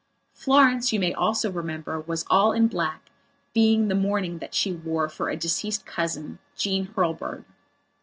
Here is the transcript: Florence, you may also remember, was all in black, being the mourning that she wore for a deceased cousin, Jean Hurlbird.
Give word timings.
Florence, 0.33 0.91
you 0.91 0.99
may 0.99 1.13
also 1.13 1.51
remember, 1.51 1.99
was 2.01 2.25
all 2.27 2.53
in 2.53 2.67
black, 2.67 3.11
being 3.53 3.87
the 3.87 3.93
mourning 3.93 4.39
that 4.39 4.55
she 4.55 4.71
wore 4.73 5.07
for 5.07 5.29
a 5.29 5.37
deceased 5.37 5.85
cousin, 5.85 6.39
Jean 6.55 6.87
Hurlbird. 6.95 7.45